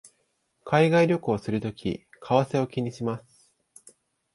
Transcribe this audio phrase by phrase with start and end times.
[0.65, 2.09] 海外旅行をするとき為
[2.41, 3.51] 替を気にします